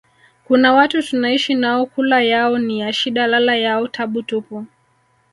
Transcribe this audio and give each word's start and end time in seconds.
kuna 0.43 0.73
watu 0.73 1.03
tunaishi 1.03 1.55
nao 1.55 1.85
kula 1.85 2.21
yao 2.21 2.57
ni 2.57 2.79
ya 2.79 2.93
shida 2.93 3.27
lala 3.27 3.55
yao 3.55 3.87
tabu 3.87 4.21
tupu 4.23 4.65